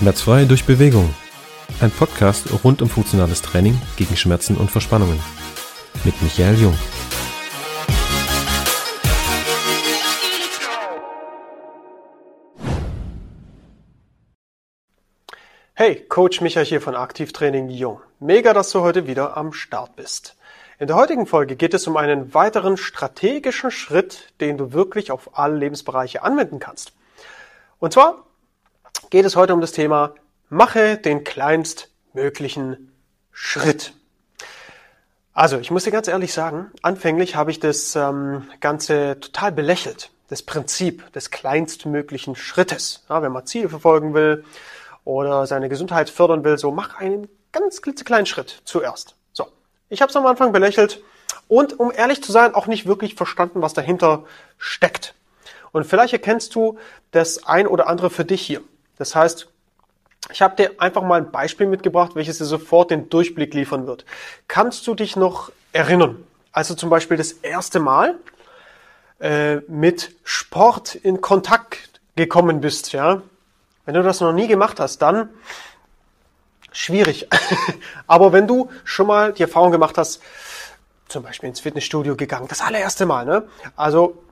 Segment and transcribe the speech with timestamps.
[0.00, 1.14] Schmerzfrei durch Bewegung.
[1.82, 5.20] Ein Podcast rund um funktionales Training gegen Schmerzen und Verspannungen.
[6.04, 6.78] Mit Michael Jung.
[15.74, 18.00] Hey, Coach Michael hier von Aktivtraining Jung.
[18.20, 20.34] Mega, dass du heute wieder am Start bist.
[20.78, 25.38] In der heutigen Folge geht es um einen weiteren strategischen Schritt, den du wirklich auf
[25.38, 26.94] alle Lebensbereiche anwenden kannst.
[27.80, 28.24] Und zwar
[29.10, 30.14] geht es heute um das Thema
[30.48, 32.92] Mache den kleinstmöglichen
[33.32, 33.92] Schritt.
[35.32, 40.10] Also, ich muss dir ganz ehrlich sagen, anfänglich habe ich das ähm, Ganze total belächelt.
[40.28, 43.04] Das Prinzip des kleinstmöglichen Schrittes.
[43.08, 44.44] Ja, wenn man Ziele verfolgen will
[45.04, 49.16] oder seine Gesundheit fördern will, so mach einen ganz klitzekleinen Schritt zuerst.
[49.32, 49.46] So,
[49.88, 51.02] ich habe es am Anfang belächelt
[51.48, 54.24] und um ehrlich zu sein, auch nicht wirklich verstanden, was dahinter
[54.58, 55.14] steckt.
[55.72, 56.78] Und vielleicht erkennst du
[57.12, 58.62] das ein oder andere für dich hier.
[59.00, 59.48] Das heißt,
[60.30, 64.04] ich habe dir einfach mal ein Beispiel mitgebracht, welches dir sofort den Durchblick liefern wird.
[64.46, 68.16] Kannst du dich noch erinnern, als du zum Beispiel das erste Mal
[69.18, 73.22] äh, mit Sport in Kontakt gekommen bist, ja?
[73.86, 75.30] Wenn du das noch nie gemacht hast, dann
[76.72, 77.26] schwierig.
[78.06, 80.20] Aber wenn du schon mal die Erfahrung gemacht hast,
[81.08, 83.48] zum Beispiel ins Fitnessstudio gegangen, das allererste Mal, ne?
[83.76, 84.22] Also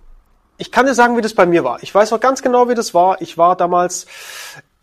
[0.59, 1.83] ich kann dir sagen, wie das bei mir war.
[1.83, 3.23] Ich weiß auch ganz genau, wie das war.
[3.23, 4.07] Ich war damals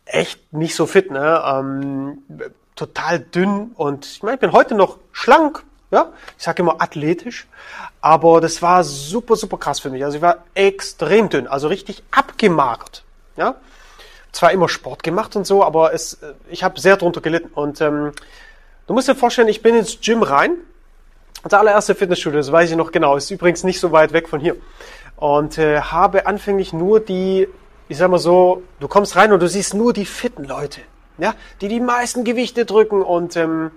[0.05, 1.43] echt nicht so fit, ne?
[1.45, 2.23] Ähm,
[2.75, 6.11] total dünn und ich meine, ich bin heute noch schlank, ja?
[6.37, 7.47] Ich sage immer athletisch,
[8.01, 10.03] aber das war super, super krass für mich.
[10.03, 13.03] Also ich war extrem dünn, also richtig abgemagert,
[13.35, 13.55] ja?
[14.31, 18.11] Zwar immer Sport gemacht und so, aber es, ich habe sehr drunter gelitten und ähm,
[18.87, 20.57] du musst dir vorstellen, ich bin ins Gym rein.
[21.47, 24.39] Das allererste Fitnessstudio, das weiß ich noch genau, ist übrigens nicht so weit weg von
[24.39, 24.55] hier
[25.15, 27.47] und äh, habe anfänglich nur die,
[27.87, 30.81] ich sag mal so, du kommst rein und du siehst nur die fitten Leute,
[31.19, 33.69] ja, die die meisten Gewichte drücken und ähm,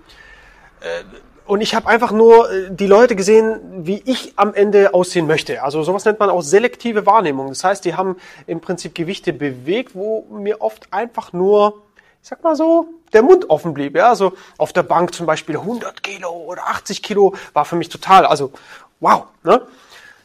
[0.81, 1.03] äh,
[1.45, 5.61] und ich habe einfach nur äh, die Leute gesehen, wie ich am Ende aussehen möchte.
[5.61, 7.49] Also sowas nennt man auch selektive Wahrnehmung.
[7.49, 11.83] Das heißt, die haben im Prinzip Gewichte bewegt, wo mir oft einfach nur,
[12.21, 13.95] ich sag mal so, der Mund offen blieb.
[13.95, 17.89] Ja, also auf der Bank zum Beispiel 100 Kilo oder 80 Kilo war für mich
[17.89, 18.51] total, also
[18.99, 19.25] wow.
[19.43, 19.61] Ne?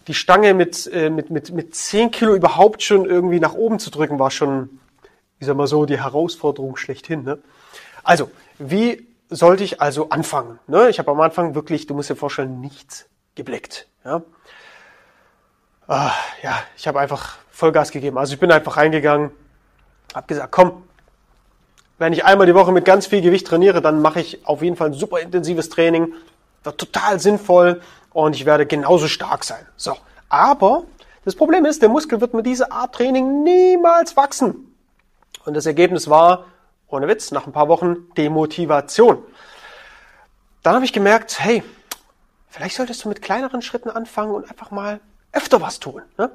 [0.06, 3.90] die Stange mit, äh, mit, mit, mit 10 Kilo überhaupt schon irgendwie nach oben zu
[3.90, 4.80] drücken, war schon,
[5.38, 7.24] ich sag mal so, die Herausforderung schlechthin.
[7.24, 7.38] Ne?
[8.02, 10.58] Also, wie sollte ich also anfangen?
[10.66, 10.90] Ne?
[10.90, 13.88] Ich habe am Anfang wirklich, du musst dir vorstellen, nichts geblickt.
[14.04, 14.22] Ja,
[15.88, 16.12] ah,
[16.42, 18.18] ja ich habe einfach Vollgas gegeben.
[18.18, 19.30] Also ich bin einfach reingegangen,
[20.14, 20.82] habe gesagt, komm,
[22.04, 24.76] wenn ich einmal die Woche mit ganz viel Gewicht trainiere, dann mache ich auf jeden
[24.76, 26.12] Fall ein super intensives Training,
[26.62, 27.80] wird total sinnvoll
[28.12, 29.66] und ich werde genauso stark sein.
[29.78, 29.96] So.
[30.28, 30.84] Aber
[31.24, 34.76] das Problem ist, der Muskel wird mit dieser Art Training niemals wachsen.
[35.46, 36.44] Und das Ergebnis war,
[36.88, 39.22] ohne Witz, nach ein paar Wochen Demotivation.
[40.62, 41.62] Dann habe ich gemerkt, hey,
[42.50, 45.00] vielleicht solltest du mit kleineren Schritten anfangen und einfach mal
[45.32, 46.02] öfter was tun.
[46.18, 46.30] Ne?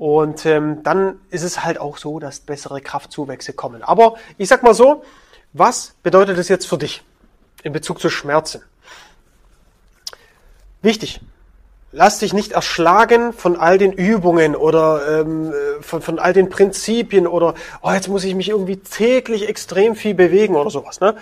[0.00, 3.82] Und ähm, dann ist es halt auch so, dass bessere Kraftzuwächse kommen.
[3.82, 5.04] Aber ich sag mal so,
[5.52, 7.02] was bedeutet das jetzt für dich
[7.64, 8.62] in Bezug zu Schmerzen?
[10.80, 11.20] Wichtig.
[11.92, 15.52] Lass dich nicht erschlagen von all den Übungen oder ähm,
[15.82, 17.52] von, von all den Prinzipien oder
[17.82, 21.00] oh, jetzt muss ich mich irgendwie täglich extrem viel bewegen oder sowas.
[21.00, 21.14] Ne?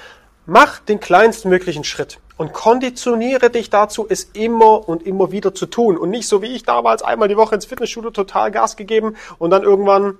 [0.50, 5.98] Mach den kleinstmöglichen Schritt und konditioniere dich dazu, es immer und immer wieder zu tun
[5.98, 9.50] und nicht so wie ich damals einmal die Woche ins Fitnessstudio total Gas gegeben und
[9.50, 10.16] dann irgendwann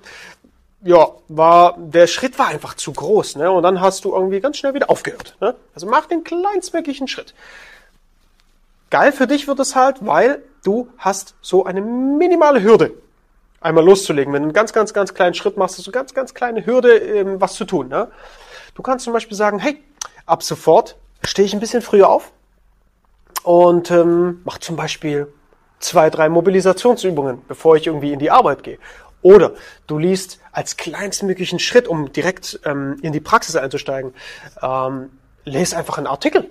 [0.83, 3.51] ja, war, der Schritt war einfach zu groß, ne?
[3.51, 5.35] Und dann hast du irgendwie ganz schnell wieder aufgehört.
[5.41, 5.55] Ne?
[5.75, 7.33] Also mach den kleinstmöglichen Schritt.
[8.91, 12.93] Geil für dich wird es halt, weil du hast so eine minimale Hürde,
[13.63, 14.35] einmal loszulegen.
[14.35, 16.99] Wenn du einen ganz, ganz, ganz kleinen Schritt machst, hast du ganz, ganz kleine Hürde,
[16.99, 17.89] ähm, was zu tun.
[17.89, 18.09] Ne?
[18.75, 19.83] Du kannst zum Beispiel sagen, hey,
[20.29, 22.31] ab sofort stehe ich ein bisschen früher auf
[23.43, 25.33] und ähm, mach zum Beispiel
[25.81, 28.79] zwei, drei Mobilisationsübungen, bevor ich irgendwie in die Arbeit gehe.
[29.23, 29.53] Oder
[29.87, 34.15] du liest als kleinstmöglichen Schritt, um direkt ähm, in die Praxis einzusteigen,
[34.63, 35.11] ähm,
[35.45, 36.49] lese einfach einen Artikel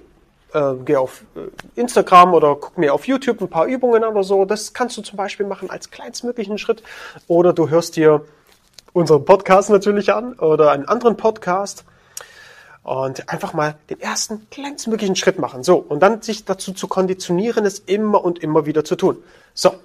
[0.54, 4.24] äh, geh auf äh, Instagram oder guck mir auf YouTube ein paar Übungen an oder
[4.24, 4.46] so.
[4.46, 6.84] Das kannst du zum Beispiel machen als kleinstmöglichen Schritt.
[7.28, 8.26] Oder du hörst dir
[8.94, 11.84] unseren Podcast natürlich an oder einen anderen Podcast
[12.88, 15.62] und einfach mal den ersten kleinstmöglichen Schritt machen.
[15.62, 19.22] So, und dann sich dazu zu konditionieren, es immer und immer wieder zu tun.
[19.54, 19.76] So.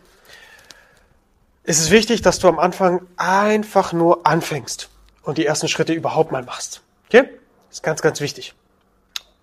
[1.64, 4.88] Es ist wichtig, dass du am Anfang einfach nur anfängst
[5.24, 6.80] und die ersten Schritte überhaupt mal machst.
[7.08, 7.28] Okay?
[7.68, 8.54] Das ist ganz, ganz wichtig.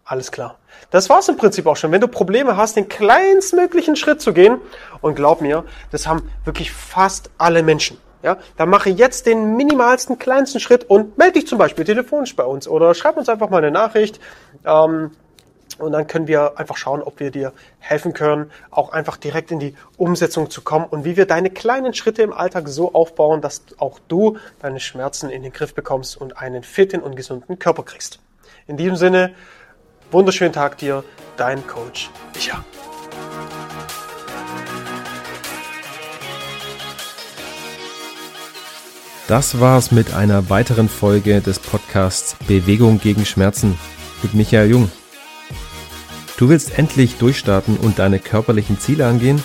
[0.05, 0.57] Alles klar.
[0.89, 1.91] Das war's im Prinzip auch schon.
[1.91, 4.61] Wenn du Probleme hast, den kleinstmöglichen Schritt zu gehen,
[5.01, 7.97] und glaub mir, das haben wirklich fast alle Menschen.
[8.21, 12.43] Ja, dann mache jetzt den minimalsten, kleinsten Schritt und melde dich zum Beispiel telefonisch bei
[12.43, 14.19] uns oder schreib uns einfach mal eine Nachricht.
[14.65, 15.11] Ähm,
[15.77, 19.59] und dann können wir einfach schauen, ob wir dir helfen können, auch einfach direkt in
[19.59, 23.63] die Umsetzung zu kommen und wie wir deine kleinen Schritte im Alltag so aufbauen, dass
[23.77, 28.19] auch du deine Schmerzen in den Griff bekommst und einen fitten und gesunden Körper kriegst.
[28.67, 29.33] In diesem Sinne,
[30.11, 31.03] wunderschönen Tag dir,
[31.37, 32.63] dein Coach Micha.
[39.29, 43.77] Das war's mit einer weiteren Folge des Podcasts Bewegung gegen Schmerzen
[44.23, 44.91] mit Michael Jung.
[46.37, 49.43] Du willst endlich durchstarten und deine körperlichen Ziele angehen?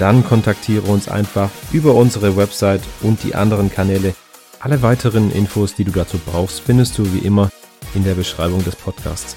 [0.00, 4.16] Dann kontaktiere uns einfach über unsere Website und die anderen Kanäle.
[4.58, 7.48] Alle weiteren Infos, die du dazu brauchst, findest du wie immer
[7.94, 9.36] in der Beschreibung des Podcasts.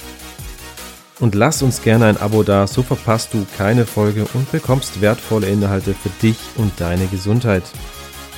[1.20, 5.46] Und lass uns gerne ein Abo da, so verpasst du keine Folge und bekommst wertvolle
[5.46, 7.66] Inhalte für dich und deine Gesundheit.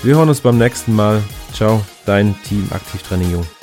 [0.04, 1.24] Wir hören uns beim nächsten Mal.
[1.54, 3.57] Ciao, dein Team Aktivtraining Jung.